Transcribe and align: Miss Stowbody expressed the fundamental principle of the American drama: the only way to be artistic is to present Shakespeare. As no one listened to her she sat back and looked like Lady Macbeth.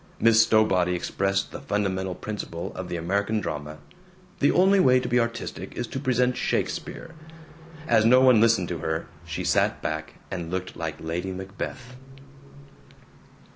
Miss 0.19 0.41
Stowbody 0.43 0.95
expressed 0.95 1.51
the 1.51 1.61
fundamental 1.61 2.15
principle 2.15 2.73
of 2.73 2.89
the 2.89 2.95
American 2.95 3.39
drama: 3.39 3.77
the 4.39 4.49
only 4.49 4.79
way 4.79 4.99
to 4.99 5.07
be 5.07 5.19
artistic 5.19 5.77
is 5.77 5.85
to 5.85 5.99
present 5.99 6.35
Shakespeare. 6.35 7.13
As 7.87 8.03
no 8.03 8.19
one 8.19 8.41
listened 8.41 8.69
to 8.69 8.79
her 8.79 9.05
she 9.27 9.43
sat 9.43 9.79
back 9.83 10.15
and 10.31 10.49
looked 10.49 10.75
like 10.75 10.95
Lady 10.99 11.31
Macbeth. 11.31 11.95